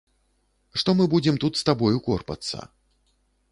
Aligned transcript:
Што 0.81 0.95
мы 1.01 1.05
будзем 1.13 1.35
тут 1.45 1.53
з 1.61 1.67
табою 1.69 1.93
корпацца. 2.07 2.57